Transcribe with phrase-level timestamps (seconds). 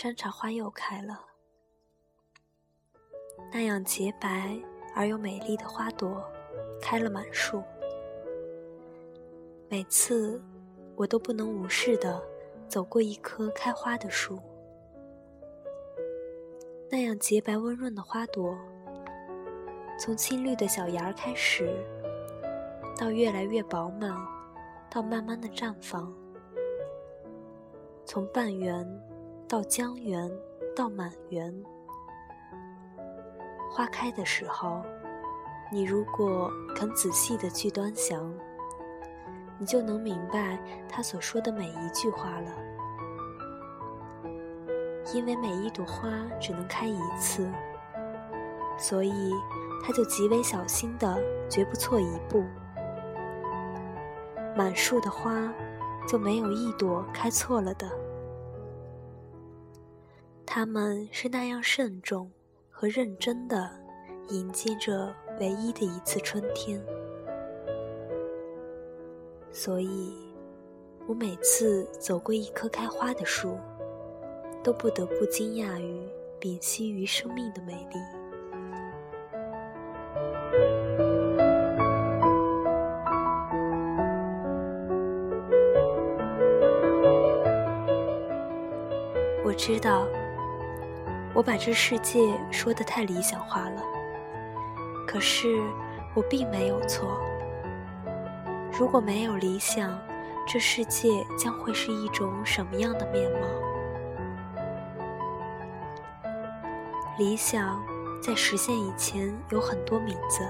[0.00, 1.20] 山茶花又开了，
[3.52, 4.56] 那样洁白
[4.94, 6.24] 而又美丽的花朵
[6.80, 7.60] 开了满树。
[9.68, 10.40] 每次，
[10.94, 12.22] 我都不能无视的
[12.68, 14.38] 走过一棵开花的树，
[16.88, 18.56] 那样洁白温润的花朵，
[19.98, 21.76] 从青绿的小芽儿开始，
[22.96, 24.16] 到越来越饱满，
[24.88, 26.14] 到慢慢的绽放。
[28.06, 28.86] 从半圆
[29.48, 30.30] 到江源
[30.76, 31.50] 到满园，
[33.70, 34.82] 花开的时候，
[35.72, 38.30] 你如果肯仔细的去端详，
[39.58, 42.52] 你就能明白他所说的每一句话了。
[45.14, 47.48] 因为每一朵花只能开一次，
[48.76, 49.32] 所以
[49.82, 52.44] 他就极为小心的，绝不错一步。
[54.54, 55.50] 满树的花。
[56.06, 57.86] 就没有一朵开错了的。
[60.50, 62.28] 他们是那样慎重
[62.70, 63.70] 和认真的
[64.30, 66.82] 迎接着唯一的一次春天，
[69.52, 70.14] 所以，
[71.06, 73.58] 我每次走过一棵开花的树，
[74.64, 76.08] 都不得不惊讶于
[76.40, 78.00] 屏息于生命的美丽。
[89.44, 90.06] 我知道，
[91.38, 92.18] 我把这世界
[92.50, 93.80] 说的太理想化了。
[95.06, 95.62] 可是
[96.12, 97.16] 我并没有错。
[98.76, 99.96] 如果没有理想，
[100.48, 103.46] 这世界将会是一种什么样的面貌？
[107.18, 107.80] 理想
[108.20, 110.44] 在实现以前有很多名字，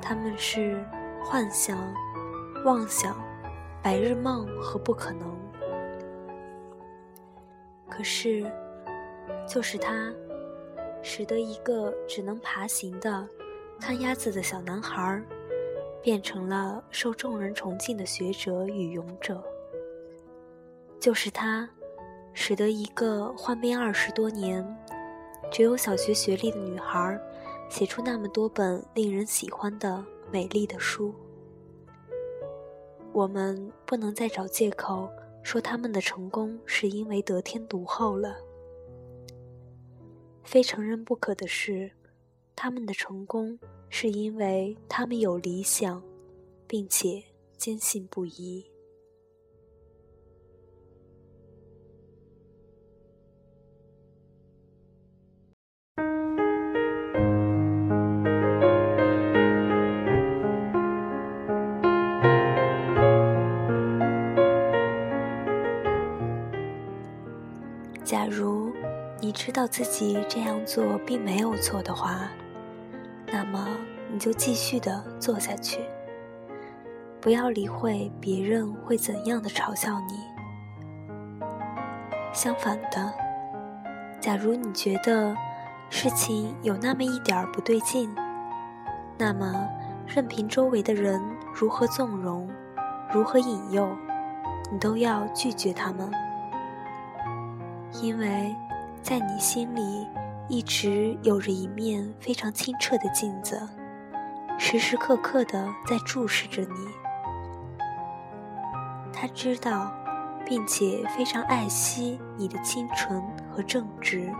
[0.00, 0.80] 他们是
[1.24, 1.76] 幻想、
[2.64, 3.16] 妄想、
[3.82, 5.36] 白日梦和不可能。
[7.88, 8.48] 可是，
[9.46, 10.12] 就是他，
[11.02, 13.26] 使得一个只能爬行的、
[13.80, 15.22] 看鸭子的小男孩，
[16.02, 19.42] 变成了受众人崇敬的学者与勇者。
[21.00, 21.68] 就是他，
[22.32, 24.64] 使得一个患病二十多年、
[25.50, 27.18] 只有小学学历的女孩，
[27.68, 31.14] 写出那么多本令人喜欢的美丽的书。
[33.12, 35.08] 我们不能再找借口。
[35.40, 38.36] 说他们的成功是因为得天独厚了。
[40.50, 41.90] 非承认不可的是，
[42.56, 43.58] 他们的成功
[43.90, 46.02] 是因为他们有理想，
[46.66, 47.22] 并且
[47.58, 48.64] 坚信不疑。
[68.02, 68.67] 假如
[69.20, 72.30] 你知道自己这样做并没有错的话，
[73.26, 73.66] 那么
[74.12, 75.80] 你就继续的做下去，
[77.20, 80.20] 不要理会别人会怎样的嘲笑你。
[82.32, 83.12] 相反的，
[84.20, 85.34] 假如你觉得
[85.90, 88.14] 事情有那么一点儿不对劲，
[89.18, 89.68] 那么
[90.06, 91.20] 任凭周围的人
[91.52, 92.48] 如何纵容，
[93.12, 93.88] 如何引诱，
[94.70, 96.08] 你都要拒绝他们。
[98.00, 98.54] 因为，
[99.08, 100.06] 在你心里
[100.50, 103.58] 一直有着一面非常清澈的镜子，
[104.58, 106.88] 时时刻刻的在注视着你。
[109.10, 109.90] 他知道，
[110.44, 113.18] 并且非常爱惜你的清纯
[113.50, 114.30] 和正直。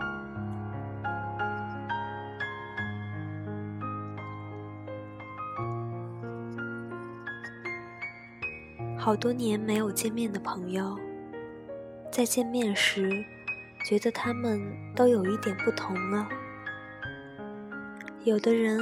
[8.95, 10.95] 好多年没有见面的朋友，
[12.11, 13.25] 在见面时。
[13.83, 14.61] 觉得他们
[14.95, 16.27] 都有一点不同了。
[18.25, 18.79] 有的人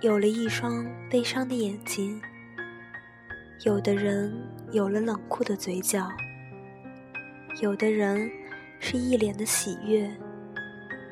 [0.00, 2.20] 有了一双悲伤的眼睛，
[3.64, 4.32] 有的人
[4.72, 6.08] 有了冷酷的嘴角，
[7.60, 8.30] 有的人
[8.78, 10.10] 是一脸的喜悦，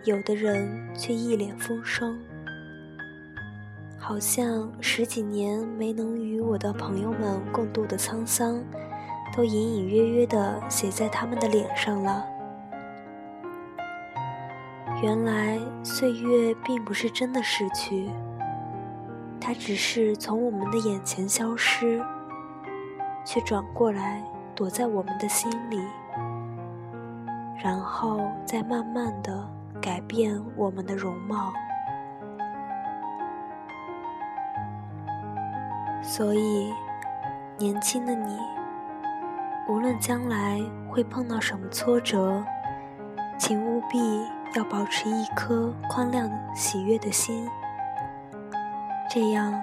[0.05, 2.19] 有的人却一脸风霜。
[3.99, 8.65] 好像十几年没能与我的朋友们共度的沧桑，
[9.37, 12.25] 都隐隐约约地写在他们的脸上了。
[15.01, 18.11] 原来岁月并不是真的逝去，
[19.41, 22.05] 它只是从我们的眼前消失，
[23.25, 24.21] 却转过来
[24.57, 25.81] 躲在我们的心里，
[27.63, 29.49] 然后再慢慢的
[29.81, 31.53] 改变我们的容貌。
[36.03, 36.73] 所以，
[37.57, 38.37] 年轻的你，
[39.69, 42.43] 无论将来会碰到什么挫折，
[43.39, 43.99] 请务必
[44.55, 47.49] 要保持一颗宽亮、喜悦的心，
[49.11, 49.55] 这样，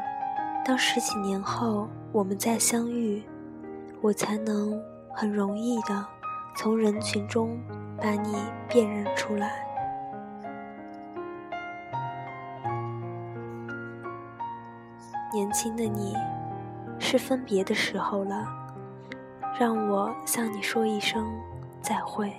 [0.64, 3.24] 当十几年后我们再相遇，
[4.02, 4.80] 我才能
[5.14, 6.06] 很容易的
[6.56, 7.60] 从人群中
[8.00, 8.38] 把你
[8.70, 9.52] 辨认出来。
[15.34, 16.16] 年轻的你，
[17.00, 18.48] 是分别的时候了，
[19.60, 21.26] 让我向你说一声
[21.82, 22.32] 再会。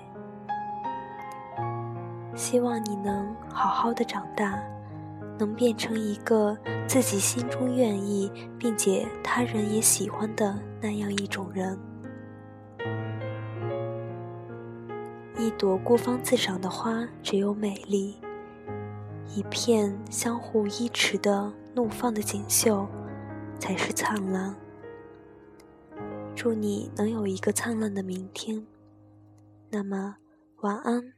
[2.36, 4.62] 希望你能好好的长大，
[5.38, 6.56] 能变成一个
[6.86, 11.76] 自己心中愿意，并且他人也喜欢的那样一种人。
[15.38, 18.14] 一朵孤芳自赏的花，只有美丽；
[19.34, 21.52] 一片相互依持的。
[21.74, 22.88] 怒放的锦绣，
[23.58, 24.54] 才是灿烂。
[26.34, 28.66] 祝你能有一个灿烂的明天。
[29.68, 30.16] 那么，
[30.62, 31.15] 晚安。